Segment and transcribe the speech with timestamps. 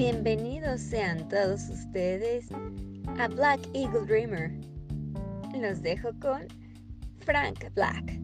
[0.00, 2.46] Bienvenidos sean todos ustedes
[3.18, 4.50] a Black Eagle Dreamer.
[5.60, 6.48] Los dejo con
[7.26, 8.18] Frank Black.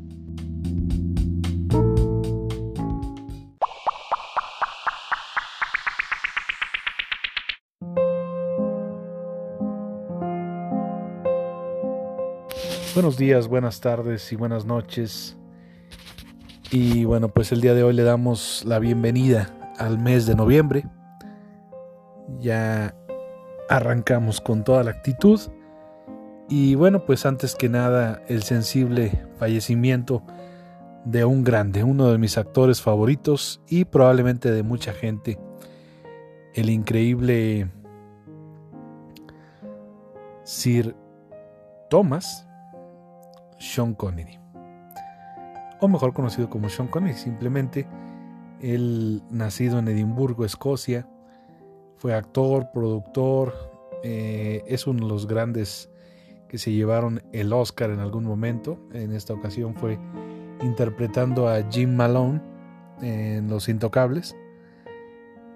[12.94, 15.36] Buenos días, buenas tardes y buenas noches.
[16.70, 20.86] Y bueno, pues el día de hoy le damos la bienvenida al mes de noviembre.
[22.40, 22.94] Ya
[23.68, 25.40] arrancamos con toda la actitud.
[26.48, 30.22] Y bueno, pues antes que nada, el sensible fallecimiento
[31.04, 35.38] de un grande, uno de mis actores favoritos y probablemente de mucha gente,
[36.54, 37.70] el increíble
[40.44, 40.96] Sir
[41.90, 42.46] Thomas
[43.58, 44.38] sean Connery.
[45.80, 47.86] O mejor conocido como Sean Connery, simplemente
[48.60, 51.08] él nacido en Edimburgo, Escocia,
[51.96, 53.54] fue actor, productor,
[54.02, 55.90] eh, es uno de los grandes
[56.48, 58.78] que se llevaron el Oscar en algún momento.
[58.92, 59.98] En esta ocasión fue
[60.62, 62.40] interpretando a Jim Malone
[63.02, 64.36] en Los Intocables,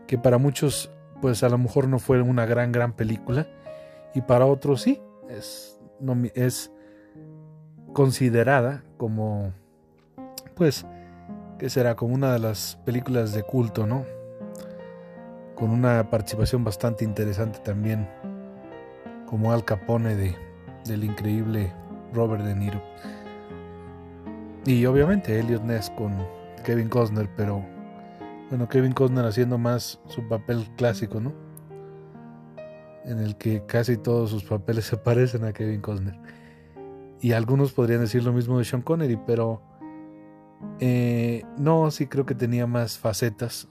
[0.07, 3.47] que para muchos pues a lo mejor no fue una gran, gran película,
[4.15, 6.73] y para otros sí, es, no, es
[7.93, 9.53] considerada como,
[10.55, 10.87] pues,
[11.59, 14.05] que será como una de las películas de culto, ¿no?
[15.61, 18.09] Con una participación bastante interesante también,
[19.27, 20.35] como Al Capone de,
[20.87, 21.73] del increíble
[22.13, 22.83] Robert De Niro.
[24.65, 26.17] Y obviamente Elliot Ness con
[26.65, 27.63] Kevin Costner, pero
[28.49, 31.33] bueno, Kevin Costner haciendo más su papel clásico, ¿no?
[33.05, 36.19] En el que casi todos sus papeles se parecen a Kevin Costner.
[37.21, 39.63] Y algunos podrían decir lo mismo de Sean Connery, pero
[40.79, 43.69] eh, no, sí creo que tenía más facetas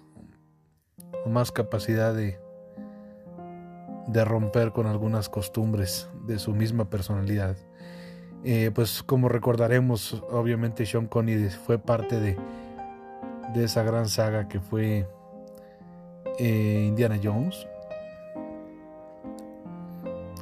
[1.26, 2.40] o más capacidad de,
[4.08, 7.56] de romper con algunas costumbres de su misma personalidad.
[8.44, 12.38] Eh, pues como recordaremos, obviamente Sean Connery fue parte de,
[13.54, 15.08] de esa gran saga que fue
[16.38, 17.68] eh, Indiana Jones,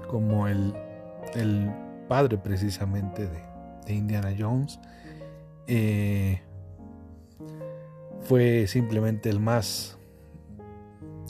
[0.07, 0.75] como el,
[1.33, 1.71] el
[2.07, 3.47] padre precisamente de,
[3.93, 4.79] Indiana Jones.
[5.65, 6.41] Eh,
[8.21, 9.96] fue simplemente el más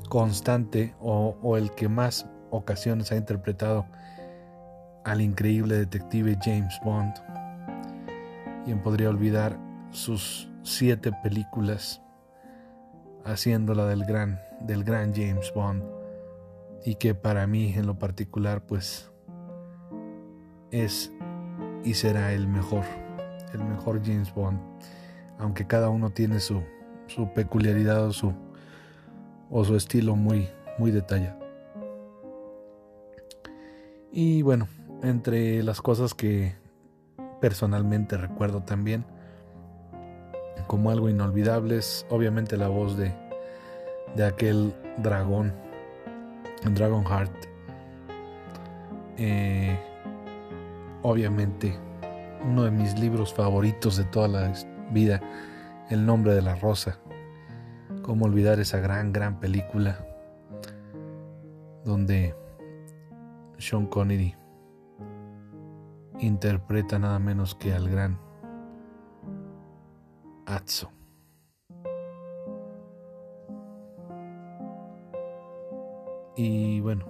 [0.07, 3.85] constante o, el que más ocasiones ha interpretado
[5.03, 7.13] al increíble detective James Bond.
[8.65, 9.57] Quien podría olvidar
[9.91, 12.01] sus siete películas
[13.23, 15.83] haciéndola del gran, del gran James Bond
[16.85, 19.11] y que para mí en lo particular pues
[20.71, 21.11] es
[21.83, 22.83] y será el mejor,
[23.53, 24.59] el mejor James Bond,
[25.37, 26.61] aunque cada uno tiene su,
[27.07, 28.33] su peculiaridad o su,
[29.49, 31.39] o su estilo muy, muy detallado.
[34.11, 34.67] Y bueno,
[35.03, 36.55] entre las cosas que
[37.39, 39.05] personalmente recuerdo también,
[40.67, 43.13] como algo inolvidable, es obviamente la voz de,
[44.15, 45.53] de aquel dragón,
[46.73, 47.31] Dragon Heart.
[49.17, 49.79] Eh,
[51.01, 51.75] obviamente
[52.43, 54.53] uno de mis libros favoritos de toda la
[54.91, 55.21] vida,
[55.89, 56.99] El nombre de la rosa.
[58.07, 59.97] ¿Cómo olvidar esa gran, gran película
[61.83, 62.33] donde
[63.57, 64.33] Sean Connery
[66.17, 68.17] interpreta nada menos que al gran
[70.45, 70.89] Atzo.
[76.37, 77.05] Y bueno,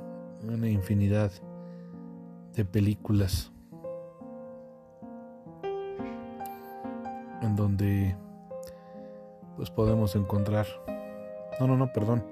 [0.52, 1.31] una infinidad
[2.56, 3.52] de películas
[7.44, 8.18] en donde
[9.57, 10.66] pues podemos encontrar.
[11.59, 12.23] No no no perdón.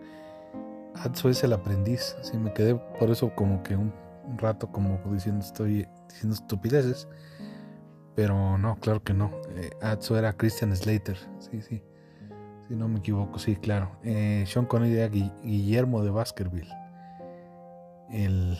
[0.93, 3.91] Atso es el aprendiz así me quedé por eso como que un,
[4.37, 7.07] rato como diciendo estoy diciendo estupideces
[8.15, 9.31] pero no claro que no.
[9.55, 11.83] Eh, Atso era Christian Slater sí sí.
[12.67, 13.91] Si no me equivoco sí claro.
[14.03, 16.71] Eh, Sean Connery era Guillermo de Baskerville.
[18.09, 18.57] El,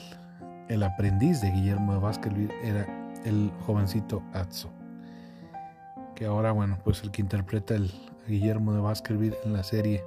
[0.68, 2.86] el aprendiz de Guillermo de Baskerville era
[3.24, 4.70] el jovencito Atso
[6.16, 7.92] que ahora, bueno, pues el que interpreta el
[8.28, 10.04] Guillermo de Baskerville en la serie,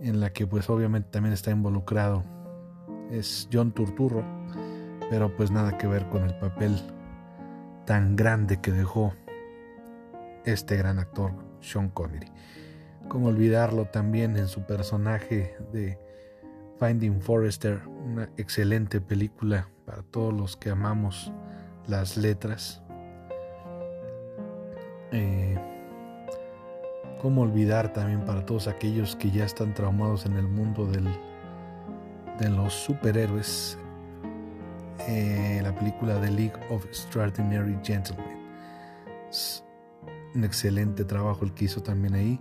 [0.00, 2.24] en la que pues obviamente también está involucrado,
[3.10, 4.24] es John Turturro,
[5.10, 6.76] pero pues nada que ver con el papel
[7.84, 9.14] tan grande que dejó
[10.44, 12.28] este gran actor Sean Connery.
[13.08, 15.98] Como olvidarlo también en su personaje de
[16.78, 21.32] Finding Forrester, una excelente película para todos los que amamos
[21.86, 22.82] las letras
[25.12, 25.58] eh,
[27.20, 32.72] cómo olvidar también para todos aquellos que ya están traumados en el mundo de los
[32.72, 33.78] superhéroes
[35.08, 38.38] eh, la película The League of Extraordinary Gentlemen.
[39.28, 39.64] Es
[40.34, 42.40] un excelente trabajo el que hizo también ahí.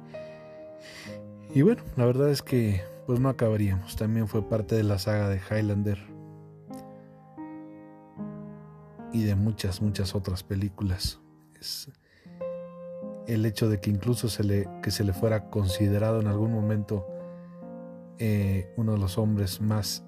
[1.53, 3.95] Y bueno, la verdad es que pues no acabaríamos.
[3.95, 5.99] También fue parte de la saga de Highlander
[9.11, 11.19] y de muchas, muchas otras películas.
[11.59, 11.89] Es
[13.29, 17.05] el hecho de que incluso se le, que se le fuera considerado en algún momento
[18.17, 20.03] eh, uno de los hombres más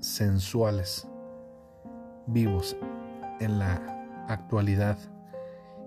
[0.00, 1.08] sensuales
[2.28, 2.76] vivos
[3.40, 4.96] en la actualidad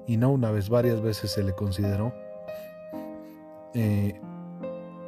[0.05, 2.13] y no una vez, varias veces se le consideró.
[3.73, 4.19] Eh,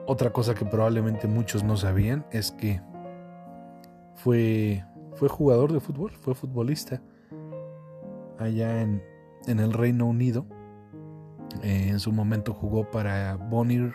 [0.06, 2.82] otra cosa que probablemente muchos no sabían es que
[4.16, 7.02] fue, fue jugador de fútbol, fue futbolista
[8.38, 9.04] allá en,
[9.48, 10.46] en el Reino Unido.
[11.64, 13.94] Eh, en su momento jugó para Bonnier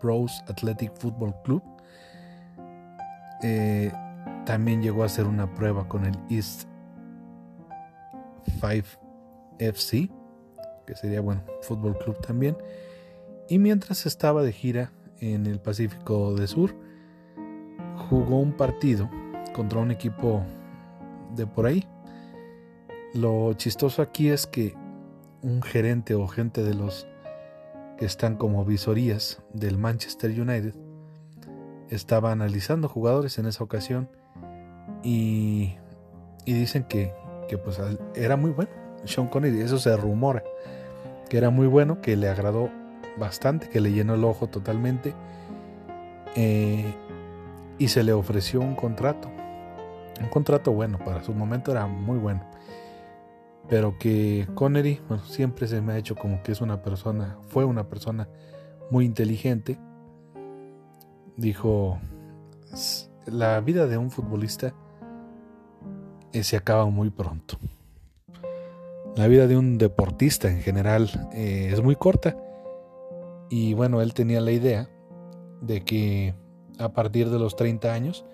[0.00, 1.62] Rose Athletic Football Club.
[3.42, 3.92] Eh,
[4.44, 6.68] también llegó a hacer una prueba con el East
[8.60, 9.08] 5
[9.58, 10.08] FC,
[10.86, 12.56] que sería, bueno, fútbol club también.
[13.48, 16.74] Y mientras estaba de gira en el Pacífico de Sur,
[18.08, 19.10] jugó un partido
[19.54, 20.42] contra un equipo
[21.34, 21.86] de por ahí.
[23.14, 24.74] Lo chistoso aquí es que
[25.42, 27.06] un gerente o gente de los
[27.96, 30.74] que están como visorías del Manchester United
[31.90, 34.08] estaba analizando jugadores en esa ocasión
[35.02, 35.74] y,
[36.44, 37.12] dicen que,
[37.64, 37.80] pues
[38.14, 38.70] era muy bueno.
[39.04, 40.42] Sean Connery, eso se rumora,
[41.28, 42.68] que era muy bueno, que le agradó
[43.16, 45.14] bastante, que le llenó el ojo totalmente.
[46.34, 46.92] Eh,
[47.78, 49.30] y se le ofreció un contrato.
[50.20, 52.42] Un contrato bueno, para su momento era muy bueno.
[53.68, 57.88] Pero que Connery, siempre se me ha hecho como que es una persona, fue una
[57.88, 58.28] persona
[58.90, 59.78] muy inteligente.
[61.36, 61.98] Dijo,
[63.26, 64.74] la vida de un futbolista
[66.32, 67.58] eh, se acaba muy pronto.
[69.16, 72.36] La vida de un deportista en general eh, es muy corta.
[73.50, 74.88] Y bueno, él tenía la idea
[75.60, 76.34] de que
[76.78, 78.24] a partir de los 30 años,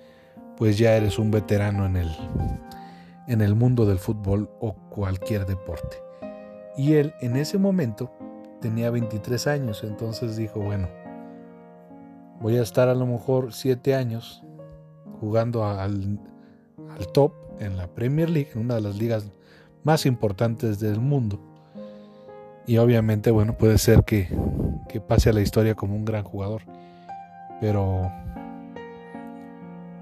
[0.56, 2.10] pues ya eres un veterano en el,
[3.26, 5.96] en el mundo del fútbol o cualquier deporte.
[6.76, 8.10] Y él en ese momento
[8.60, 10.88] tenía 23 años, entonces dijo, bueno,
[12.40, 14.42] voy a estar a lo mejor 7 años
[15.20, 16.18] jugando al,
[16.96, 19.30] al top en la Premier League, en una de las ligas
[19.84, 21.40] más importantes del mundo.
[22.66, 24.28] Y obviamente, bueno, puede ser que,
[24.88, 26.62] que pase a la historia como un gran jugador.
[27.60, 28.10] Pero,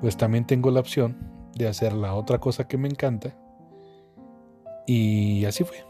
[0.00, 3.36] pues también tengo la opción de hacer la otra cosa que me encanta.
[4.86, 5.84] Y así fue.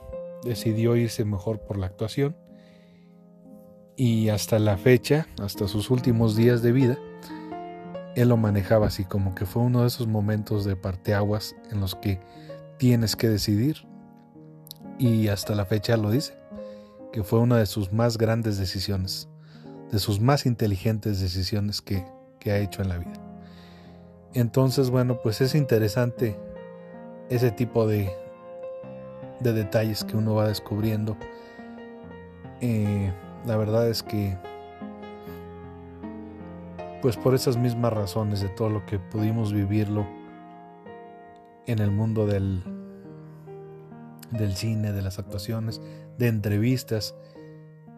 [0.45, 2.37] Decidió irse mejor por la actuación.
[3.97, 6.99] Y hasta la fecha, hasta sus últimos días de vida,
[8.17, 11.95] él lo manejaba así, como que fue uno de esos momentos de parteaguas en los
[11.95, 12.21] que
[12.79, 13.87] tienes que decidir.
[14.99, 16.35] Y hasta la fecha lo dice,
[17.13, 19.29] que fue una de sus más grandes decisiones,
[19.91, 22.05] de sus más inteligentes decisiones que,
[22.41, 23.22] que ha hecho en la vida.
[24.35, 26.39] Entonces, bueno, pues es interesante
[27.29, 28.11] ese tipo de,
[29.41, 31.17] de detalles que uno va descubriendo.
[32.61, 33.13] Eh,
[33.47, 34.37] la verdad es que
[37.03, 40.07] pues por esas mismas razones de todo lo que pudimos vivirlo
[41.67, 42.63] en el mundo del,
[44.31, 45.83] del cine, de las actuaciones,
[46.17, 47.17] de entrevistas.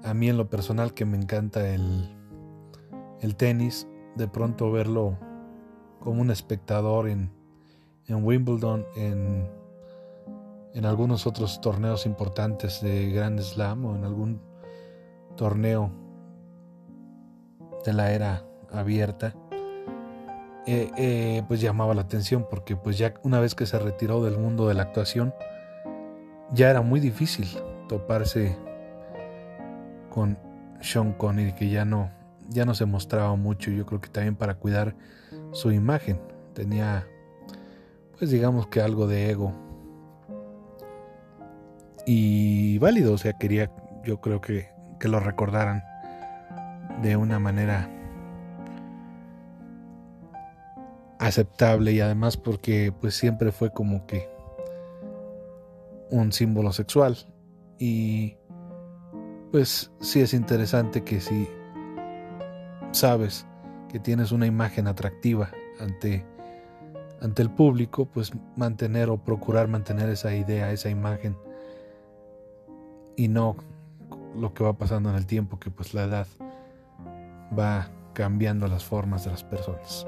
[0.02, 2.16] A mí en lo personal que me encanta el,
[3.20, 5.18] el tenis, de pronto verlo
[6.04, 7.30] como un espectador en,
[8.06, 9.48] en Wimbledon, en,
[10.74, 14.40] en algunos otros torneos importantes de Grand Slam o en algún
[15.34, 15.90] torneo
[17.84, 19.34] de la era abierta,
[20.66, 24.38] eh, eh, pues llamaba la atención porque pues ya una vez que se retiró del
[24.38, 25.34] mundo de la actuación,
[26.52, 27.48] ya era muy difícil
[27.88, 28.56] toparse
[30.10, 30.38] con
[30.80, 32.10] Sean Connery que ya no,
[32.48, 34.94] ya no se mostraba mucho, yo creo que también para cuidar
[35.54, 36.20] su imagen,
[36.52, 37.06] tenía
[38.18, 39.52] pues digamos que algo de ego.
[42.06, 43.70] Y válido, o sea, quería
[44.04, 44.68] yo creo que,
[45.00, 45.82] que lo recordaran
[47.02, 47.88] de una manera
[51.18, 54.28] aceptable y además porque pues siempre fue como que
[56.10, 57.16] un símbolo sexual.
[57.78, 58.36] Y
[59.50, 61.48] pues sí es interesante que si
[62.92, 63.46] sabes
[63.94, 66.26] que tienes una imagen atractiva ante
[67.20, 71.36] ante el público pues mantener o procurar mantener esa idea esa imagen
[73.16, 73.56] y no
[74.36, 76.26] lo que va pasando en el tiempo, que pues la edad
[77.56, 80.06] va cambiando las formas de las personas.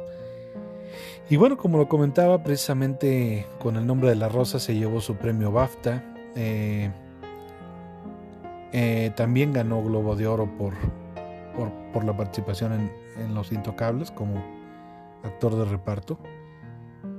[1.28, 5.16] Y bueno, como lo comentaba, precisamente con el nombre de la rosa se llevó su
[5.16, 6.02] premio BAFTA.
[6.35, 6.90] Eh,
[8.73, 10.75] eh, también ganó Globo de Oro por,
[11.93, 14.43] por, la participación en, Los Intocables como
[15.23, 16.19] actor de reparto.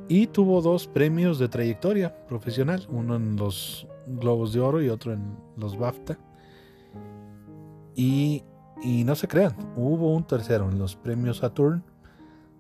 [0.08, 5.14] Y tuvo dos premios de trayectoria profesional, uno en los Globos de Oro y otro
[5.14, 6.18] en los BAFTA.
[7.96, 8.44] Y,
[8.82, 11.84] y no se crean, hubo un tercero en los premios Saturn.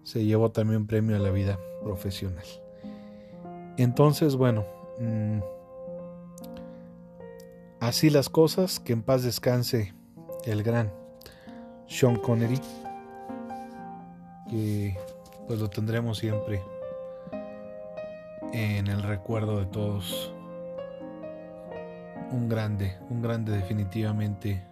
[0.03, 2.45] Se llevó también premio a la vida profesional.
[3.77, 4.65] Entonces, bueno,
[4.99, 5.39] mm,
[7.79, 9.93] así las cosas, que en paz descanse
[10.45, 10.91] el gran
[11.87, 12.59] Sean Connery,
[14.49, 14.97] que
[15.47, 16.61] pues lo tendremos siempre
[18.53, 20.33] en el recuerdo de todos.
[22.31, 24.67] Un grande, un grande definitivamente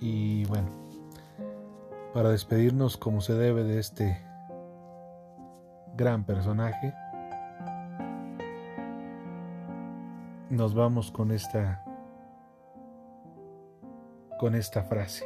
[0.00, 0.68] Y bueno,
[2.14, 4.18] para despedirnos como se debe de este
[5.94, 6.94] gran personaje,
[10.50, 11.84] nos vamos con esta
[14.38, 15.24] con esta frase.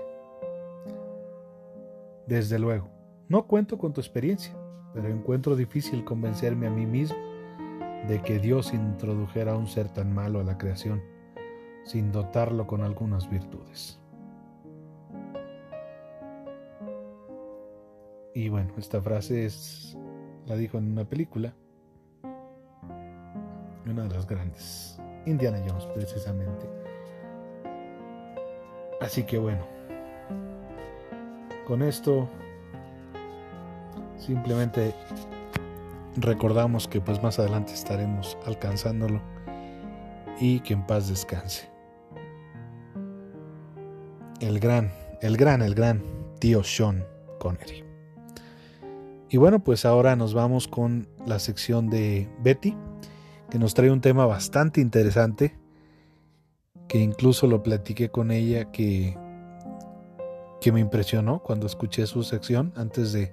[2.27, 2.91] Desde luego,
[3.29, 4.55] no cuento con tu experiencia,
[4.93, 7.17] pero encuentro difícil convencerme a mí mismo
[8.09, 11.03] de que Dios introdujera a un ser tan malo a la creación
[11.85, 14.01] sin dotarlo con algunas virtudes.
[18.35, 19.97] Y bueno, esta frase es,
[20.47, 21.55] la dijo en una película,
[23.87, 26.67] una de las grandes, Indiana Jones precisamente.
[29.01, 29.67] Así que bueno,
[31.67, 32.29] con esto
[34.19, 34.95] simplemente
[36.17, 39.21] recordamos que pues más adelante estaremos alcanzándolo
[40.41, 41.69] y que en paz descanse.
[44.41, 46.03] El gran, el gran, el gran
[46.39, 47.05] tío Sean
[47.39, 47.85] Connery.
[49.31, 52.77] Y bueno, pues ahora nos vamos con la sección de Betty,
[53.55, 55.55] que nos trae un tema bastante interesante,
[56.89, 59.17] que incluso lo platiqué con ella, que,
[60.61, 63.33] que me impresionó cuando escuché su sección antes de,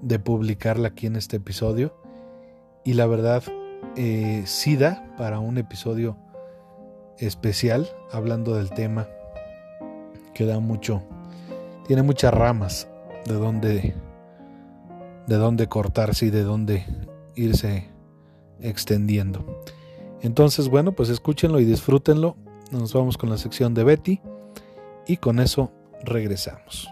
[0.00, 1.94] de publicarla aquí en este episodio.
[2.84, 3.44] Y la verdad,
[3.94, 6.16] eh, sí da para un episodio
[7.18, 9.06] especial hablando del tema
[10.34, 11.00] que da mucho,
[11.86, 12.88] tiene muchas ramas
[13.26, 13.94] de donde
[15.28, 16.84] de dónde cortarse y de dónde
[17.36, 17.91] irse
[18.62, 19.44] extendiendo.
[20.22, 22.36] Entonces, bueno, pues escúchenlo y disfrútenlo.
[22.70, 24.20] Nos vamos con la sección de Betty
[25.06, 25.72] y con eso
[26.04, 26.88] regresamos.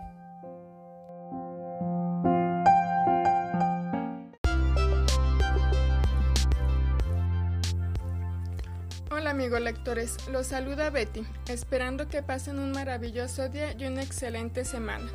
[9.12, 14.64] Hola amigos lectores, los saluda Betty, esperando que pasen un maravilloso día y una excelente
[14.64, 15.10] semana.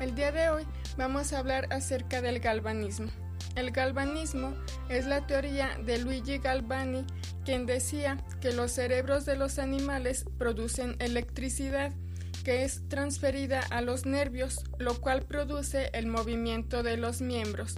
[0.00, 0.64] El día de hoy
[0.96, 3.08] vamos a hablar acerca del galvanismo.
[3.58, 4.54] El galvanismo
[4.88, 7.04] es la teoría de Luigi Galvani,
[7.44, 11.92] quien decía que los cerebros de los animales producen electricidad
[12.44, 17.74] que es transferida a los nervios, lo cual produce el movimiento de los miembros.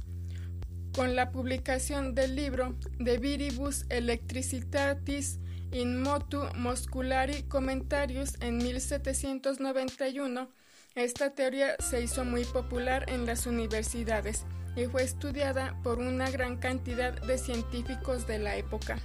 [0.95, 5.39] Con la publicación del libro De Viribus Electricitatis
[5.73, 10.51] in Motu Musculari Commentarius en 1791,
[10.95, 14.45] esta teoría se hizo muy popular en las universidades
[14.77, 18.99] y fue estudiada por una gran cantidad de científicos de la época.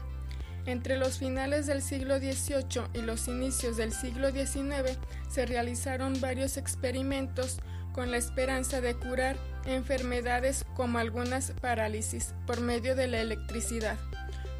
[0.66, 4.98] Entre los finales del siglo XVIII y los inicios del siglo XIX
[5.30, 7.60] se realizaron varios experimentos
[7.94, 13.98] con la esperanza de curar enfermedades como algunas parálisis por medio de la electricidad.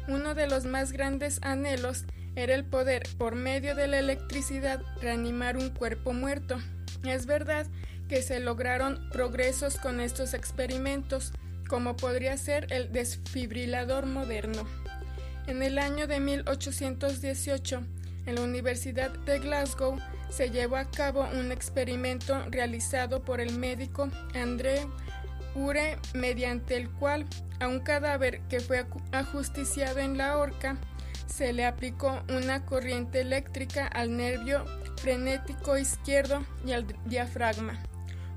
[0.08, 2.04] Uno de los más grandes anhelos
[2.36, 6.58] era el poder, por medio de la electricidad, reanimar un cuerpo muerto.
[7.02, 7.66] Es verdad
[8.08, 11.32] que se lograron progresos con estos experimentos,
[11.68, 14.66] como podría ser el desfibrilador moderno.
[15.46, 17.82] En el año de 1818,
[18.26, 19.98] en la Universidad de Glasgow,
[20.28, 24.86] se llevó a cabo un experimento realizado por el médico André
[25.54, 27.24] Ure, mediante el cual
[27.60, 30.76] a un cadáver que fue ajusticiado en la horca
[31.26, 34.64] se le aplicó una corriente eléctrica al nervio
[34.96, 37.82] frenético izquierdo y al diafragma,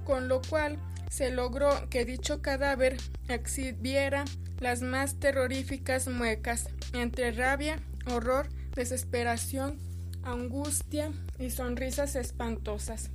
[0.10, 0.80] con lo cual
[1.12, 2.98] se logró que dicho cadáver
[3.28, 4.26] exhibiera
[4.60, 9.78] las más terroríficas muecas entre rabia, horror, desesperación,
[10.24, 13.12] angustia y sonrisas espantosas.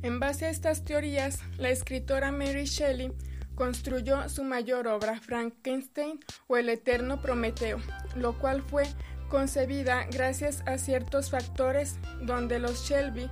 [0.00, 3.12] En base a estas teorías, la escritora Mary Shelley
[3.54, 7.78] construyó su mayor obra, Frankenstein o el Eterno Prometeo,
[8.16, 8.84] lo cual fue
[9.28, 13.28] concebida gracias a ciertos factores donde los Shelby,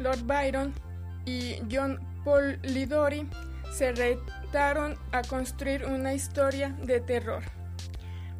[0.00, 0.74] Lord Byron
[1.70, 3.28] John Polidori
[3.72, 7.42] se retaron a construir una historia de terror.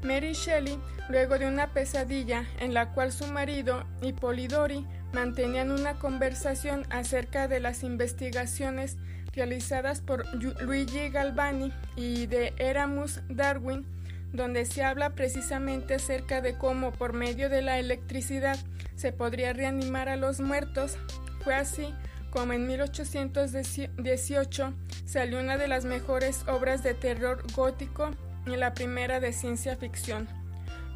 [0.03, 0.79] Mary Shelley,
[1.09, 7.49] luego de una pesadilla en la cual su marido y Polidori mantenían una conversación acerca
[7.49, 8.97] de las investigaciones
[9.33, 10.25] realizadas por
[10.63, 13.87] Luigi Galvani y de Eramus Darwin,
[14.33, 18.59] donde se habla precisamente acerca de cómo por medio de la electricidad
[18.97, 20.97] se podría reanimar a los muertos,
[21.43, 21.95] fue así
[22.31, 28.11] como en 1818 salió una de las mejores obras de terror gótico
[28.47, 30.29] y la primera de ciencia ficción.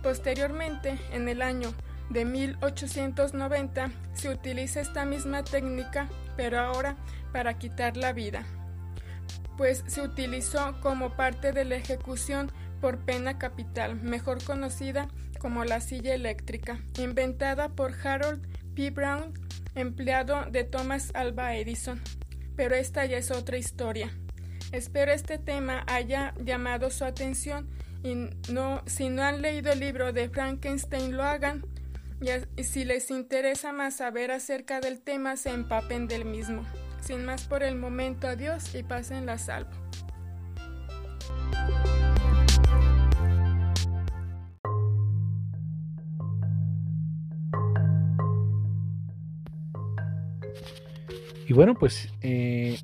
[0.02, 1.72] Posteriormente, en el año
[2.10, 6.96] de 1890, se utiliza esta misma técnica, pero ahora
[7.32, 8.44] para quitar la vida,
[9.56, 15.80] pues se utilizó como parte de la ejecución por pena capital, mejor conocida como la
[15.80, 18.90] silla eléctrica, inventada por Harold P.
[18.90, 19.32] Brown,
[19.74, 22.00] empleado de Thomas Alva Edison.
[22.56, 24.10] Pero esta ya es otra historia.
[24.72, 27.68] Espero este tema haya llamado su atención
[28.02, 31.64] y no, si no han leído el libro de Frankenstein lo hagan
[32.56, 36.64] y si les interesa más saber acerca del tema se empapen del mismo.
[37.00, 39.70] Sin más por el momento, adiós y pasen la salvo.
[51.46, 52.78] Y bueno, pues eh,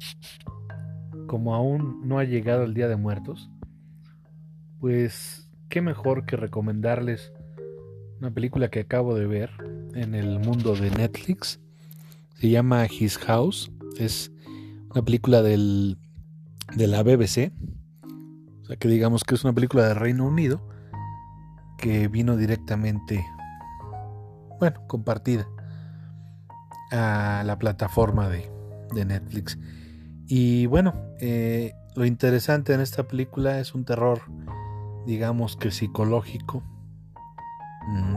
[1.26, 3.50] como aún no ha llegado el Día de Muertos,
[4.81, 7.33] pues qué mejor que recomendarles
[8.21, 9.50] una película que acabo de ver
[9.95, 11.59] en el mundo de Netflix.
[12.35, 13.71] Se llama His House.
[13.99, 14.31] Es
[14.90, 15.97] una película del,
[16.75, 17.52] de la BBC,
[18.62, 20.61] o sea que digamos que es una película de Reino Unido
[21.79, 23.25] que vino directamente,
[24.59, 25.49] bueno, compartida
[26.90, 28.50] a la plataforma de,
[28.92, 29.59] de Netflix.
[30.26, 34.20] Y bueno, eh, lo interesante en esta película es un terror,
[35.07, 36.62] digamos que psicológico.
[37.88, 38.16] Mm,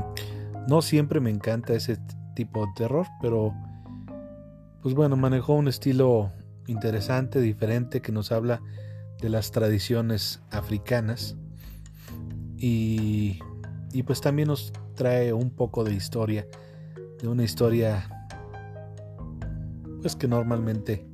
[0.68, 1.98] no siempre me encanta ese
[2.36, 3.54] tipo de terror, pero
[4.82, 6.32] pues bueno, manejó un estilo
[6.68, 8.62] interesante, diferente, que nos habla
[9.20, 11.36] de las tradiciones africanas
[12.58, 13.40] y,
[13.92, 16.46] y pues también nos trae un poco de historia,
[17.22, 18.23] de una historia
[20.04, 21.08] pues que normalmente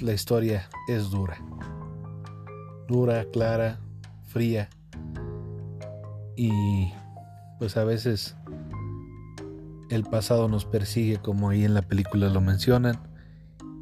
[0.00, 1.36] la historia es dura,
[2.88, 3.78] dura, clara,
[4.24, 4.70] fría.
[6.34, 6.90] Y
[7.58, 8.36] pues a veces
[9.90, 12.98] el pasado nos persigue como ahí en la película lo mencionan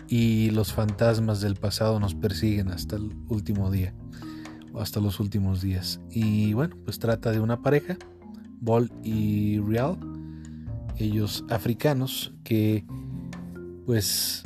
[0.09, 3.95] y los fantasmas del pasado nos persiguen hasta el último día
[4.73, 6.01] o hasta los últimos días.
[6.11, 7.97] Y bueno pues trata de una pareja
[8.61, 9.97] Ball y Real
[10.99, 12.85] ellos africanos que
[13.85, 14.45] pues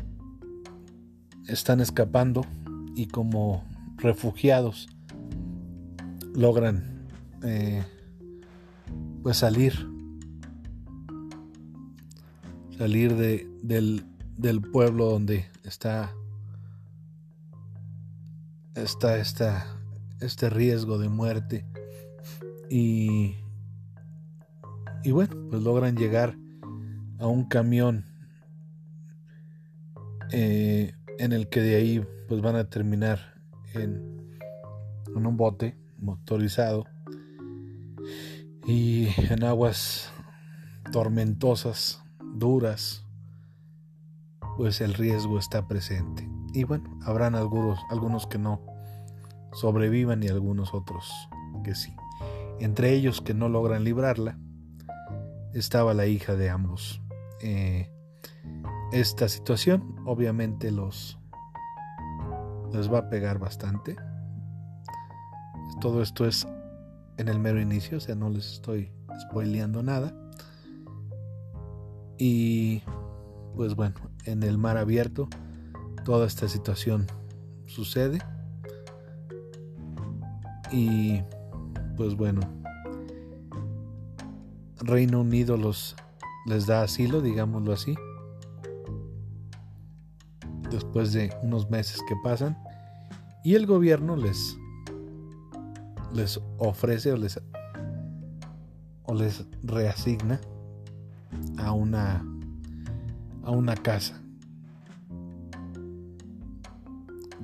[1.47, 2.45] están escapando
[2.95, 3.65] y como
[3.97, 4.89] refugiados
[6.35, 7.09] logran
[7.43, 7.85] eh,
[9.23, 9.91] pues salir
[12.81, 14.07] salir de, del,
[14.39, 16.15] del pueblo donde está,
[18.75, 19.67] está, está
[20.21, 21.67] este riesgo de muerte.
[22.71, 23.37] Y,
[25.03, 26.37] y bueno, pues logran llegar
[27.19, 28.05] a un camión
[30.33, 33.35] eh, en el que de ahí pues van a terminar
[33.75, 34.03] en,
[35.15, 36.87] en un bote motorizado
[38.67, 40.13] y en aguas
[40.93, 42.03] tormentosas
[42.35, 43.05] duras,
[44.57, 46.29] pues el riesgo está presente.
[46.53, 48.61] Y bueno, habrán algunos, algunos que no
[49.53, 51.11] sobrevivan y algunos otros
[51.65, 51.95] que sí.
[52.61, 54.39] Entre ellos que no logran librarla,
[55.55, 57.01] estaba la hija de ambos.
[57.43, 57.91] Eh,
[58.93, 61.19] esta situación obviamente los
[62.73, 63.97] les va a pegar bastante.
[65.81, 66.47] Todo esto es
[67.17, 70.15] en el mero inicio, o sea, no les estoy spoileando nada.
[72.19, 72.83] Y
[73.57, 75.29] pues bueno, en el mar abierto
[76.05, 77.07] toda esta situación
[77.67, 78.19] sucede.
[80.71, 81.23] Y
[81.97, 82.41] pues bueno,
[84.91, 85.95] Reino Unido los
[86.47, 87.95] les da asilo, digámoslo así.
[90.69, 92.59] Después de unos meses que pasan
[93.45, 94.59] y el gobierno les
[96.13, 97.41] les ofrece o les
[99.05, 100.41] o les reasigna
[101.57, 102.25] a una,
[103.45, 104.21] a una casa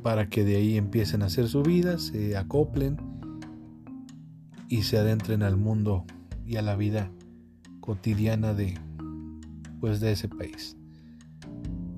[0.02, 2.96] para que de ahí empiecen a hacer su vida, se acoplen
[4.68, 6.04] y se adentren al mundo
[6.44, 7.08] y a la vida
[7.86, 8.78] cotidiana de
[9.80, 10.76] pues de ese país,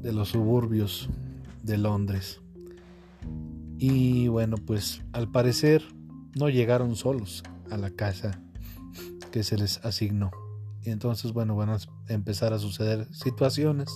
[0.03, 1.09] de los suburbios
[1.63, 2.41] de Londres.
[3.79, 5.83] Y bueno, pues al parecer
[6.37, 8.43] no llegaron solos a la casa
[9.31, 10.31] que se les asignó.
[10.83, 13.89] Y entonces, bueno, van a empezar a suceder situaciones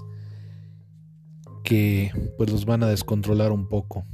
[1.65, 4.05] que pues los van a descontrolar un poco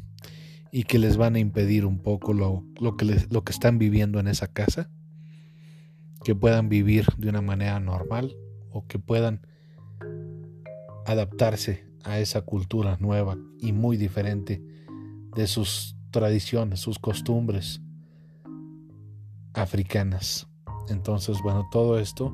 [0.71, 4.21] y que les van a impedir un poco lo, lo que, lo que están viviendo
[4.21, 4.91] en esa casa,
[6.25, 8.37] que puedan vivir de una manera normal
[8.71, 9.47] o que puedan
[11.07, 14.63] adaptarse a esa cultura nueva y muy diferente
[15.35, 17.81] de sus tradiciones, sus costumbres
[19.55, 20.49] africanas.
[20.89, 22.33] Entonces, bueno, todo esto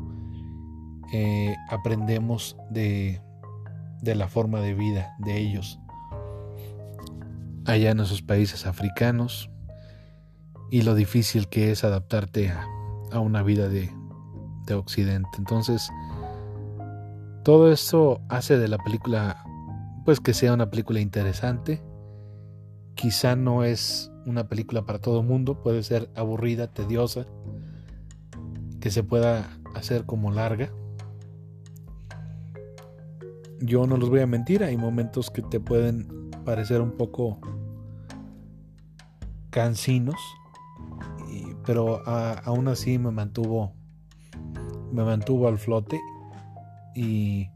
[1.12, 3.20] eh, aprendemos de,
[4.00, 5.78] de la forma de vida de ellos
[7.66, 9.50] allá en esos países africanos
[10.70, 12.66] y lo difícil que es adaptarte a,
[13.14, 13.90] a una vida de,
[14.66, 15.30] de, Occidente.
[15.38, 15.88] Entonces,
[17.44, 19.44] todo esto hace de la película,
[20.04, 21.82] pues que sea una película interesante.
[22.94, 27.26] Quizá no es una película para todo el mundo, puede ser aburrida, tediosa,
[28.80, 30.70] que se pueda hacer como larga.
[33.60, 37.38] Yo no los voy a mentir, hay momentos que te pueden parecer un poco
[39.50, 40.16] cansinos,
[41.64, 43.72] pero aún así me mantuvo
[44.92, 46.00] me mantuvo al flote
[46.94, 47.48] y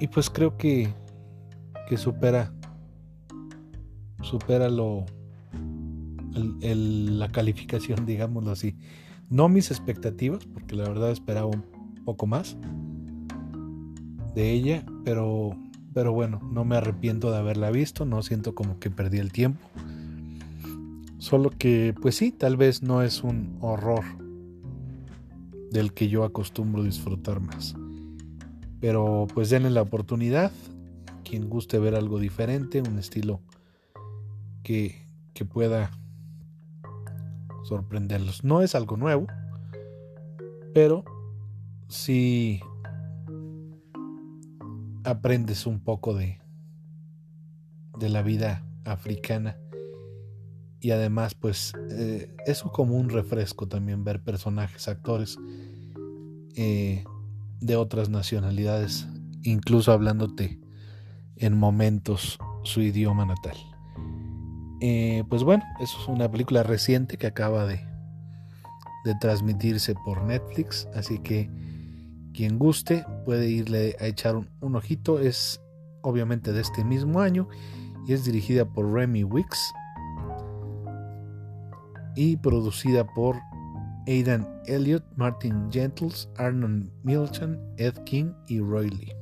[0.00, 0.92] y pues creo que
[1.88, 2.52] que supera
[4.22, 5.06] supera lo
[6.34, 8.76] la calificación digámoslo así
[9.30, 11.64] no mis expectativas porque la verdad esperaba un
[12.04, 12.56] poco más
[14.34, 15.56] de ella pero
[15.94, 19.64] pero bueno, no me arrepiento de haberla visto, no siento como que perdí el tiempo.
[21.24, 24.04] Solo que, pues sí, tal vez no es un horror
[25.70, 27.74] del que yo acostumbro disfrutar más.
[28.78, 30.52] Pero pues denle la oportunidad,
[31.24, 33.40] quien guste ver algo diferente, un estilo
[34.62, 35.92] que, que pueda
[37.62, 38.44] sorprenderlos.
[38.44, 39.26] No es algo nuevo,
[40.74, 41.06] pero
[41.88, 42.60] sí
[45.04, 46.38] aprendes un poco de,
[47.98, 49.56] de la vida africana
[50.84, 55.38] y además pues eh, eso como un refresco también ver personajes, actores
[56.56, 57.04] eh,
[57.62, 59.08] de otras nacionalidades,
[59.44, 60.60] incluso hablándote
[61.36, 63.56] en momentos su idioma natal.
[64.82, 67.80] Eh, pues bueno, eso es una película reciente que acaba de,
[69.06, 71.50] de transmitirse por Netflix, así que
[72.34, 75.18] quien guste puede irle a echar un, ojito.
[75.18, 75.62] Es
[76.02, 77.48] obviamente de este mismo año
[78.06, 79.72] y es dirigida por Remy Wicks
[82.16, 83.36] y producida por
[84.06, 89.12] Aidan Elliott, Martin Gentles, Arnold Milton, Ed King y Roy Lee.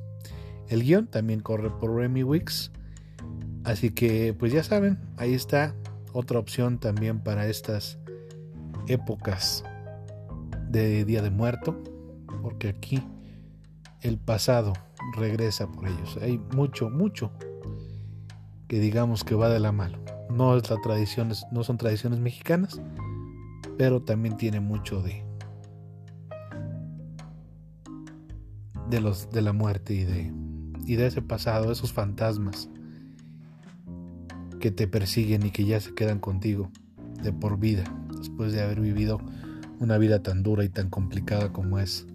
[0.67, 2.71] El guion también corre por Remy Wicks.
[3.63, 5.73] Así que pues ya saben, ahí está
[6.11, 7.97] otra opción también para estas
[8.87, 9.63] épocas
[10.69, 11.81] de Día de Muerto
[12.41, 13.01] porque aquí
[14.01, 14.73] el pasado
[15.15, 16.19] regresa por ellos.
[16.21, 17.31] Hay mucho, mucho
[18.67, 19.99] que digamos que va de la mano.
[20.29, 22.81] No es la tradiciones, no son tradiciones mexicanas,
[23.77, 25.23] pero también tiene mucho de
[28.89, 30.31] de los de la muerte y de
[30.85, 32.69] y de ese pasado, esos fantasmas
[34.59, 36.69] que te persiguen y que ya se quedan contigo
[37.21, 37.83] de por vida
[38.17, 39.19] después de haber vivido
[39.79, 42.05] una vida tan dura y tan complicada como es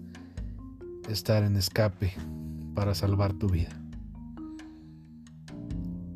[1.09, 2.13] estar en escape
[2.75, 3.71] para salvar tu vida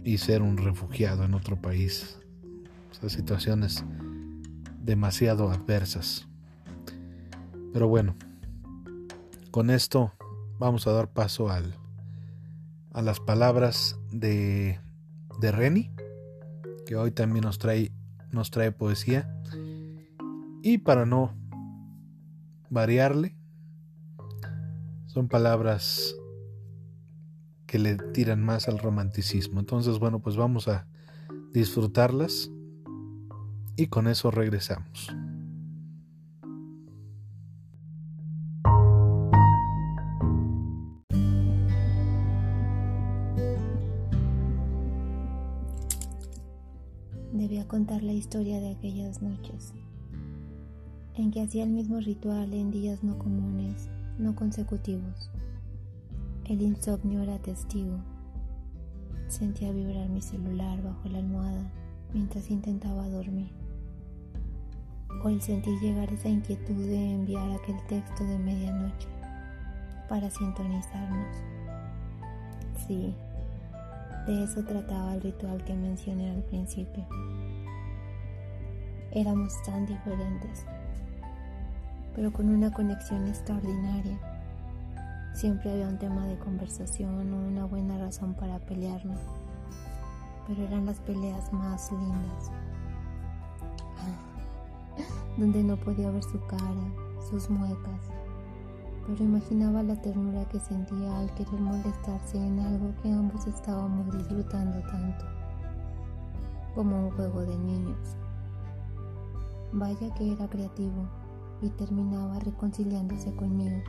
[0.04, 2.18] y ser un refugiado en otro país.
[3.02, 3.84] O situaciones
[4.80, 6.28] demasiado adversas.
[7.72, 8.14] Pero bueno,
[9.50, 10.12] con esto
[10.60, 11.74] vamos a dar paso al,
[12.92, 14.78] a las palabras de,
[15.40, 15.90] de Reni,
[16.86, 17.90] que hoy también nos trae,
[18.30, 19.42] nos trae poesía.
[20.62, 21.34] Y para no
[22.70, 23.34] variarle,
[25.06, 26.14] son palabras
[27.72, 29.58] que le tiran más al romanticismo.
[29.58, 30.86] Entonces, bueno, pues vamos a
[31.54, 32.50] disfrutarlas
[33.76, 35.08] y con eso regresamos.
[47.32, 49.72] Debía contar la historia de aquellas noches
[51.14, 55.30] en que hacía el mismo ritual en días no comunes no consecutivos.
[56.52, 57.96] El insomnio era testigo.
[59.26, 61.72] Sentía vibrar mi celular bajo la almohada
[62.12, 63.50] mientras intentaba dormir.
[65.24, 69.08] O el sentir llegar esa inquietud de enviar aquel texto de medianoche
[70.10, 71.34] para sintonizarnos.
[72.86, 73.14] Sí,
[74.26, 77.06] de eso trataba el ritual que mencioné al principio.
[79.10, 80.66] Éramos tan diferentes,
[82.14, 84.31] pero con una conexión extraordinaria
[85.34, 89.18] Siempre había un tema de conversación o una buena razón para pelearnos,
[90.46, 92.50] pero eran las peleas más lindas,
[95.38, 96.84] donde no podía ver su cara,
[97.30, 98.10] sus muecas,
[99.06, 104.80] pero imaginaba la ternura que sentía al querer molestarse en algo que ambos estábamos disfrutando
[104.80, 105.24] tanto,
[106.74, 108.16] como un juego de niños.
[109.72, 111.08] Vaya que era creativo
[111.62, 113.82] y terminaba reconciliándose conmigo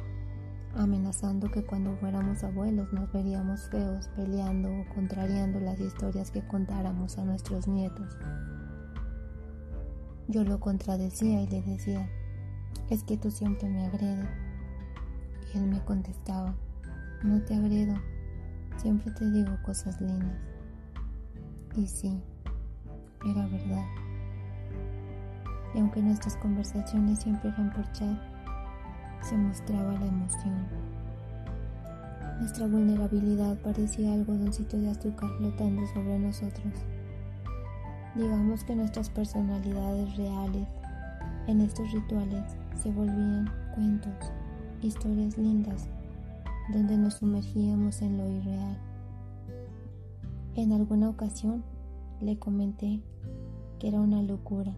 [0.76, 7.18] amenazando que cuando fuéramos abuelos nos veríamos feos peleando o contrariando las historias que contáramos
[7.18, 8.18] a nuestros nietos.
[10.28, 12.10] Yo lo contradecía y le decía,
[12.90, 14.30] es que tú siempre me agredes.
[15.54, 16.56] Y él me contestaba,
[17.24, 17.96] no te agredo,
[18.78, 20.38] siempre te digo cosas lindas.
[21.76, 22.22] Y sí,
[23.30, 23.86] era verdad.
[25.76, 28.33] Y aunque nuestras conversaciones siempre eran por chat,
[29.24, 30.68] se mostraba la emoción.
[32.40, 36.74] Nuestra vulnerabilidad parecía algodoncito de azúcar flotando sobre nosotros.
[38.16, 40.68] Digamos que nuestras personalidades reales
[41.48, 42.44] en estos rituales
[42.82, 44.14] se volvían cuentos,
[44.82, 45.88] historias lindas,
[46.74, 48.78] donde nos sumergíamos en lo irreal.
[50.56, 51.64] En alguna ocasión
[52.20, 53.00] le comenté
[53.80, 54.74] que era una locura,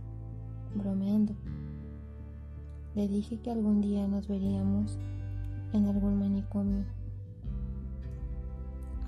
[0.75, 1.36] bromeando
[2.95, 4.97] le dije que algún día nos veríamos
[5.73, 6.86] en algún manicomio.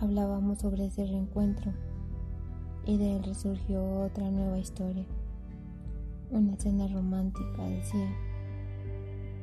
[0.01, 1.71] Hablábamos sobre ese reencuentro
[2.85, 5.05] y de él resurgió otra nueva historia.
[6.31, 8.09] Una escena romántica, decía,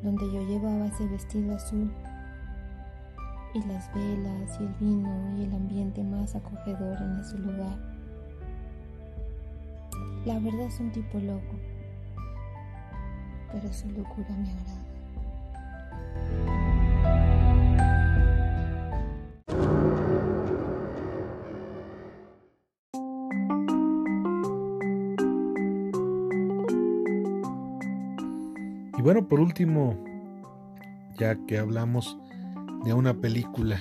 [0.03, 1.91] donde yo llevaba ese vestido azul
[3.55, 7.79] y las velas y el vino y el ambiente más acogedor en ese lugar.
[10.27, 11.64] La verdad es un tipo loco
[13.55, 14.81] pero su locura me agrada.
[28.99, 30.03] Y bueno, por último,
[31.17, 32.19] ya que hablamos
[32.85, 33.81] de una película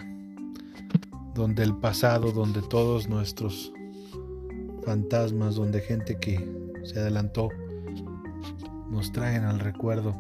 [1.34, 3.74] donde el pasado, donde todos nuestros
[4.86, 6.48] fantasmas, donde gente que
[6.84, 7.50] se adelantó
[8.94, 10.16] nos traen al recuerdo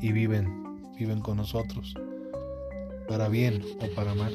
[0.00, 1.94] y viven, viven con nosotros,
[3.08, 4.32] para bien o para mal.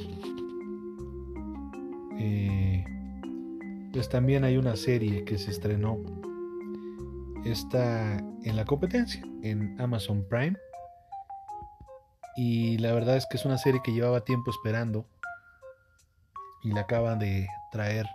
[2.20, 2.84] Eh,
[3.94, 5.98] pues también hay una serie que se estrenó,
[7.46, 10.58] está en la competencia, en Amazon Prime.
[12.36, 15.06] Y la verdad es que es una serie que llevaba tiempo esperando
[16.64, 18.06] y la acaban de traer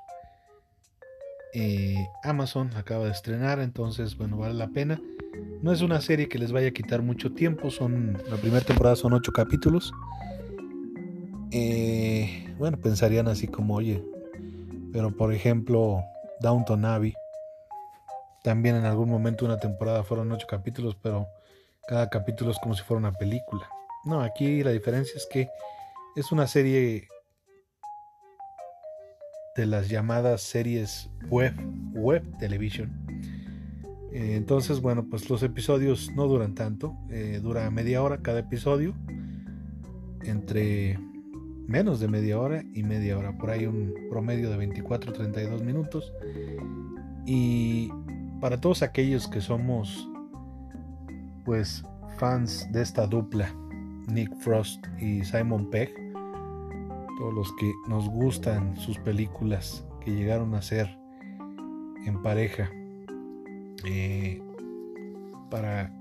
[1.54, 5.00] eh, Amazon, acaba de estrenar, entonces bueno, vale la pena.
[5.62, 8.96] No es una serie que les vaya a quitar mucho tiempo, son la primera temporada
[8.96, 9.92] son ocho capítulos.
[11.50, 14.04] Eh, bueno, pensarían así como, oye,
[14.92, 16.02] pero por ejemplo,
[16.40, 17.14] Downton Abbey,
[18.42, 21.26] también en algún momento una temporada fueron ocho capítulos, pero
[21.88, 23.66] cada capítulo es como si fuera una película.
[24.04, 25.48] No, aquí la diferencia es que
[26.14, 27.08] es una serie
[29.56, 31.54] de las llamadas series web,
[31.94, 32.92] web television
[34.14, 38.94] eh, entonces, bueno, pues los episodios no duran tanto, eh, dura media hora cada episodio,
[40.22, 41.00] entre
[41.66, 46.12] menos de media hora y media hora, por ahí un promedio de 24-32 minutos.
[47.26, 47.90] Y
[48.40, 50.08] para todos aquellos que somos,
[51.44, 51.84] pues,
[52.16, 53.52] fans de esta dupla,
[54.06, 55.92] Nick Frost y Simon Pegg,
[57.18, 60.96] todos los que nos gustan sus películas que llegaron a ser
[62.06, 62.70] en pareja,
[63.86, 64.42] eh,
[65.50, 65.92] para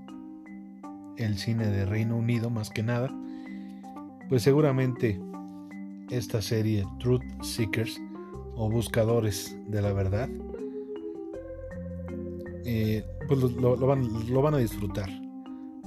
[1.16, 3.10] el cine de Reino Unido más que nada,
[4.28, 5.20] pues seguramente
[6.10, 8.00] esta serie Truth Seekers
[8.56, 10.28] o Buscadores de la Verdad,
[12.64, 15.08] eh, pues lo, van, lo van a disfrutar.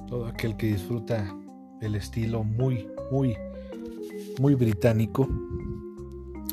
[0.06, 1.34] Todo aquel que disfruta
[1.80, 3.36] el estilo muy, muy,
[4.40, 5.28] muy británico.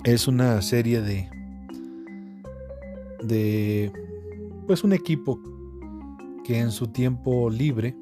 [0.03, 1.29] Es una serie de,
[3.23, 3.91] de
[4.65, 5.39] pues un equipo
[6.43, 7.95] que en su tiempo libre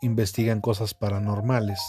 [0.00, 1.80] investigan cosas paranormales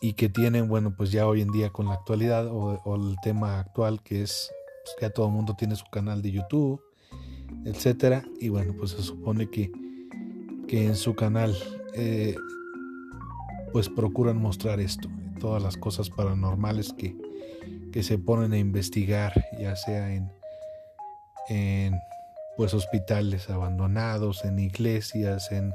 [0.00, 3.60] y que tienen, bueno, pues ya hoy en día con la actualidad o, el tema
[3.60, 4.50] actual que es
[4.84, 6.82] pues, que ya todo el mundo tiene su canal de YouTube,
[7.64, 9.70] etcétera, y bueno, pues se supone que,
[10.68, 11.56] que en su canal
[11.94, 12.34] eh,
[13.72, 17.16] pues procuran mostrar esto, todas las cosas paranormales que,
[17.90, 20.30] que se ponen a investigar, ya sea en,
[21.48, 21.98] en
[22.56, 25.72] pues hospitales abandonados, en iglesias, en,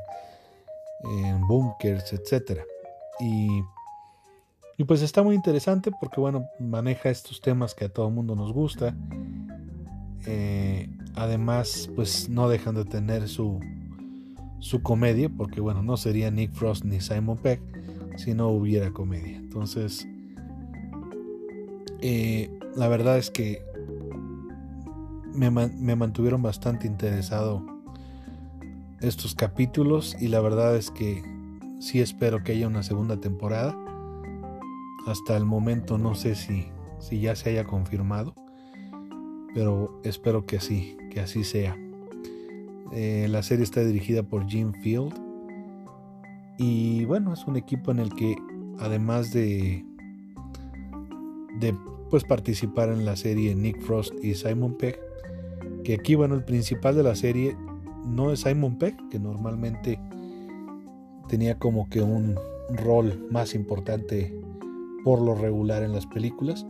[1.04, 2.64] en búnkers, etcétera.
[3.20, 3.62] Y
[4.80, 8.54] y pues está muy interesante porque, bueno, maneja estos temas que a todo mundo nos
[8.54, 8.96] gusta.
[10.28, 13.60] Eh, además, pues no dejan de tener su,
[14.60, 17.60] su comedia, porque, bueno, no sería Nick Frost ni Simon Peck
[18.18, 19.38] si no hubiera comedia.
[19.38, 20.08] Entonces,
[22.02, 23.64] eh, la verdad es que
[25.38, 27.64] me, mantuvieron bastante interesado
[29.02, 31.24] estos capítulos y la verdad es que
[31.80, 33.78] sí espero que haya una segunda temporada
[35.06, 36.68] hasta el momento no sé si,
[37.00, 38.34] si ya se haya confirmado,
[39.54, 41.78] pero espero que sí, que así sea.
[42.92, 45.14] Eh, la serie está dirigida por Jim Field
[46.58, 48.36] y bueno, es un equipo en el que
[48.80, 49.86] además de,
[51.60, 51.76] de
[52.10, 55.07] pues, participar en la serie Nick Frost y Simon Peck,
[55.88, 57.56] que aquí bueno, el principal de la serie
[58.04, 59.98] no es Simon Peck, que normalmente
[61.30, 62.38] tenía como que un
[62.70, 64.38] rol más importante
[65.06, 66.66] por lo regular en las películas.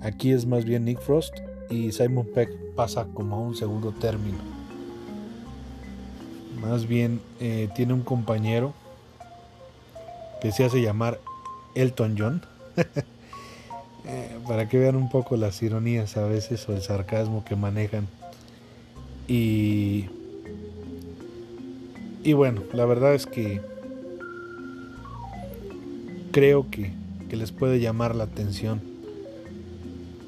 [0.00, 1.34] Aquí es más bien Nick Frost
[1.70, 4.38] y Simon Peck pasa como a un segundo término.
[6.62, 8.74] Más bien eh, tiene un compañero
[10.40, 11.18] que se hace llamar
[11.74, 12.42] Elton John.
[14.08, 18.06] Eh, para que vean un poco las ironías a veces o el sarcasmo que manejan.
[19.28, 20.06] Y,
[22.22, 23.60] y bueno, la verdad es que
[26.32, 26.92] creo que
[27.28, 28.80] que les puede llamar la atención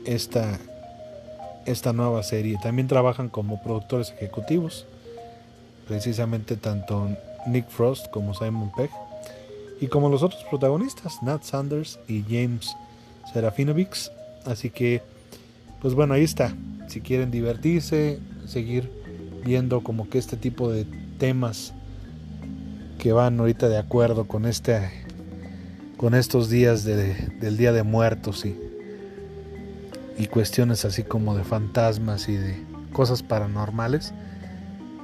[0.04, 0.58] esta,
[1.66, 2.58] esta nueva serie.
[2.62, 4.87] También trabajan como productores ejecutivos,
[5.87, 7.08] precisamente tanto
[7.46, 8.90] Nick Frost como Simon Pegg,
[9.80, 12.74] y como los otros protagonistas, Nat Sanders y James
[13.32, 14.11] Serafinovics.
[14.44, 15.02] Así que,
[15.80, 16.54] pues bueno, ahí está.
[16.88, 18.90] Si quieren divertirse, seguir
[19.44, 20.87] viendo como que este tipo de
[21.18, 21.72] temas
[22.98, 24.90] que van ahorita de acuerdo con este
[25.96, 28.56] con estos días del Día de Muertos y,
[30.16, 32.56] y cuestiones así como de fantasmas y de
[32.92, 34.12] cosas paranormales,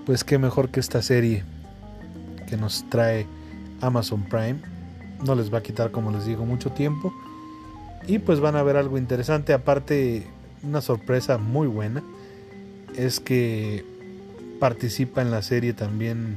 [0.07, 1.43] pues qué mejor que esta serie
[2.47, 3.27] que nos trae
[3.81, 4.61] Amazon Prime.
[5.25, 7.13] No les va a quitar, como les digo, mucho tiempo.
[8.07, 9.53] Y pues van a ver algo interesante.
[9.53, 10.29] Aparte,
[10.63, 12.05] una sorpresa muy buena
[12.97, 13.85] es que
[14.61, 16.37] participa en la serie también.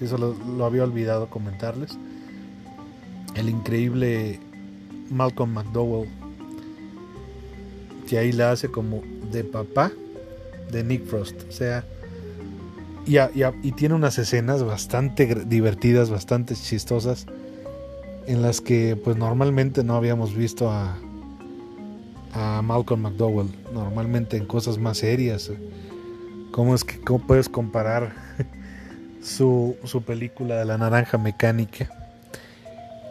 [0.00, 1.98] Eso lo había olvidado comentarles
[3.36, 4.40] el increíble
[5.10, 6.08] Malcolm McDowell,
[8.08, 9.92] que ahí la hace como de papá
[10.72, 11.42] de Nick Frost.
[11.48, 11.84] O sea,
[13.06, 13.18] y,
[13.62, 17.26] y, tiene unas escenas bastante divertidas, bastante chistosas,
[18.26, 20.96] en las que pues normalmente no habíamos visto a,
[22.32, 25.50] a Malcolm McDowell, normalmente en cosas más serias.
[26.56, 28.14] ¿Cómo es que cómo puedes comparar
[29.22, 31.88] su, su película de la naranja mecánica?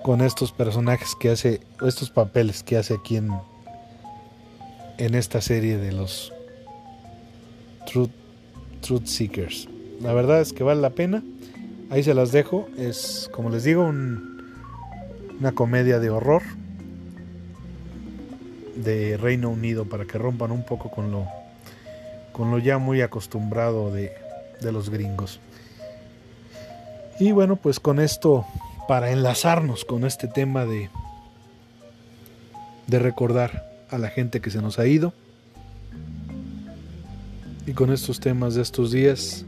[0.06, 3.32] con estos personajes que hace, estos papeles que hace aquí en,
[5.00, 6.32] en esta serie de los
[7.88, 8.12] Truth,
[8.82, 9.68] Truth Seekers.
[10.02, 11.24] La verdad es que vale la pena.
[11.90, 12.68] Ahí se las dejo.
[12.78, 16.44] Es, como les digo, una comedia de horror
[18.76, 21.26] de Reino Unido para que rompan un poco con lo,
[22.36, 24.12] con lo ya muy acostumbrado de,
[24.60, 25.40] de los gringos.
[27.18, 28.46] Y bueno, pues con esto
[28.90, 30.90] para enlazarnos con este tema de,
[32.88, 35.14] de recordar a la gente que se nos ha ido.
[37.66, 39.46] Y con estos temas de estos días,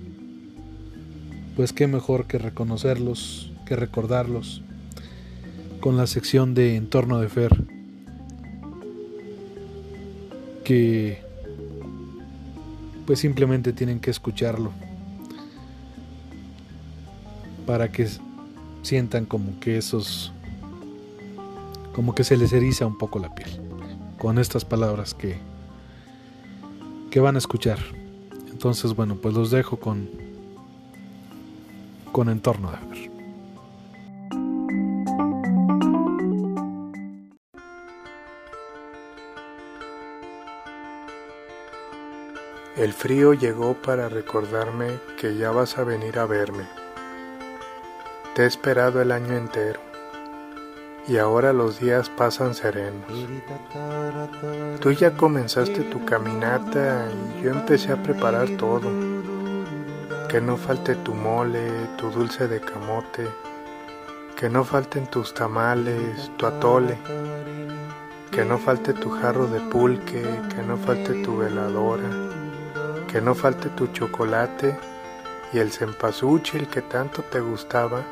[1.58, 4.62] pues qué mejor que reconocerlos, que recordarlos
[5.82, 7.66] con la sección de Entorno de Fer,
[10.64, 11.27] que
[13.08, 14.72] pues simplemente tienen que escucharlo
[17.66, 18.06] para que
[18.82, 20.34] sientan como que esos,
[21.96, 23.62] como que se les eriza un poco la piel
[24.18, 25.38] con estas palabras que,
[27.10, 27.80] que van a escuchar.
[28.52, 30.10] Entonces, bueno, pues los dejo con,
[32.12, 33.17] con entorno de ver.
[42.88, 46.64] El frío llegó para recordarme que ya vas a venir a verme.
[48.34, 49.82] Te he esperado el año entero
[51.06, 53.12] y ahora los días pasan serenos.
[54.80, 58.90] Tú ya comenzaste tu caminata y yo empecé a preparar todo.
[60.30, 63.28] Que no falte tu mole, tu dulce de camote,
[64.38, 66.98] que no falten tus tamales, tu atole,
[68.32, 70.24] que no falte tu jarro de pulque,
[70.56, 72.27] que no falte tu veladora,
[73.18, 74.78] que no falte tu chocolate
[75.52, 78.04] y el cempasúchil que tanto te gustaba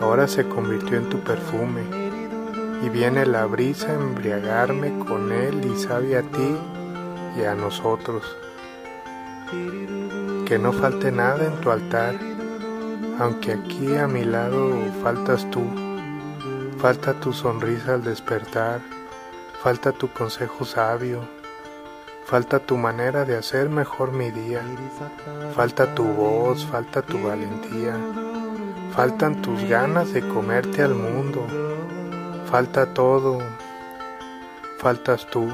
[0.00, 1.82] ahora se convirtió en tu perfume,
[2.82, 6.56] y viene la brisa a embriagarme con él y sabe a ti
[7.36, 8.24] y a nosotros.
[10.46, 12.14] Que no falte nada en tu altar,
[13.18, 15.62] aunque aquí a mi lado faltas tú,
[16.78, 18.80] falta tu sonrisa al despertar,
[19.62, 21.35] falta tu consejo sabio,
[22.26, 24.62] falta tu manera de hacer mejor mi día,
[25.54, 27.96] falta tu voz, falta tu valentía
[28.96, 31.46] Faltan tus ganas de comerte al mundo.
[32.46, 33.40] Falta todo.
[34.78, 35.46] Faltas tú.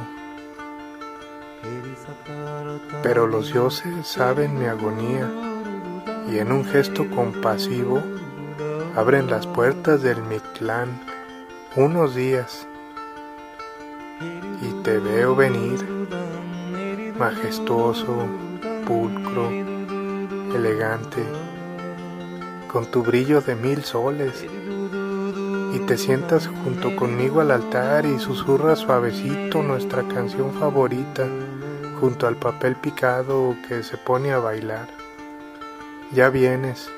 [3.03, 5.29] Pero los dioses saben mi agonía
[6.31, 8.01] y en un gesto compasivo
[8.95, 11.01] abren las puertas del Mictlán
[11.75, 12.69] unos días
[14.61, 15.85] y te veo venir
[17.19, 18.27] majestuoso,
[18.87, 19.49] pulcro,
[20.55, 21.23] elegante
[22.69, 24.45] con tu brillo de mil soles,
[25.75, 31.27] y te sientas junto conmigo al altar y susurras suavecito nuestra canción favorita
[32.01, 34.89] junto al papel picado que se pone a bailar.
[36.13, 36.91] Ya vienes,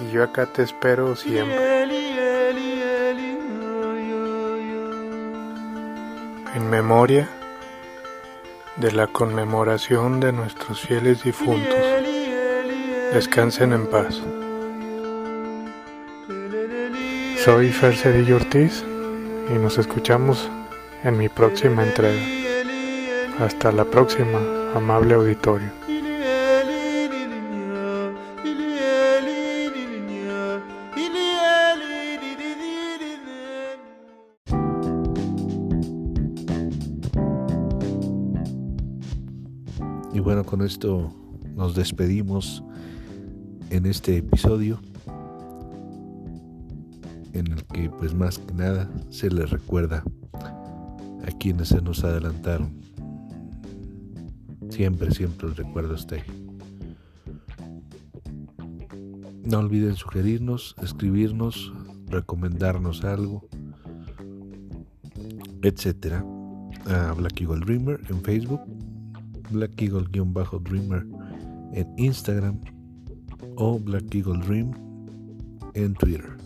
[0.00, 1.78] y yo acá te espero siempre.
[6.54, 7.28] En memoria
[8.80, 11.74] de la conmemoración de nuestros fieles difuntos.
[13.12, 14.22] Descansen en paz.
[17.44, 18.84] Soy Fer Cedillo Ortiz
[19.50, 20.48] y nos escuchamos
[21.02, 22.22] en mi próxima entrega.
[23.40, 24.38] Hasta la próxima,
[24.74, 25.87] amable auditorio.
[40.18, 41.12] Y bueno, con esto
[41.54, 42.64] nos despedimos
[43.70, 44.80] en este episodio
[47.34, 50.02] en el que pues más que nada se les recuerda
[51.24, 52.80] a quienes se nos adelantaron.
[54.70, 56.22] Siempre, siempre el recuerdo está ahí.
[59.44, 61.72] No olviden sugerirnos, escribirnos,
[62.08, 63.46] recomendarnos algo,
[65.62, 66.24] etcétera.
[66.86, 68.62] A Black Eagle Dreamer en Facebook,
[69.50, 71.06] Black Eagle-Dreamer
[71.72, 72.60] en Instagram
[73.56, 74.72] o Black Eagle Dream
[75.74, 76.36] en Twitter.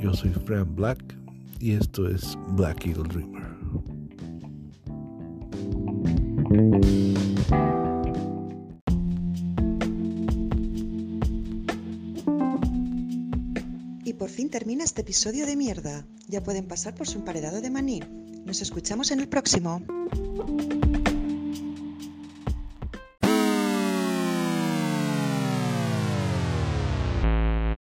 [0.00, 1.16] Yo soy Fran Black
[1.60, 3.42] y esto es Black Eagle Dreamer.
[14.04, 16.04] Y por fin termina este episodio de mierda.
[16.28, 18.00] Ya pueden pasar por su emparedado de maní.
[18.44, 19.82] Nos escuchamos en el próximo.